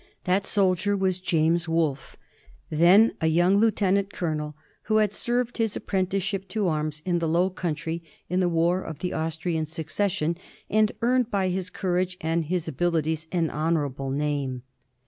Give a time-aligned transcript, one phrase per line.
[0.23, 2.17] That soldier was James Wolfe,
[2.71, 7.27] then a young lieutenant colonel, who had served his ap prenticeship to arms in the
[7.27, 10.37] Low Countries in the war of the Austrian Succession;^
[10.71, 14.63] and earned by his courage and his abilities an honorable name.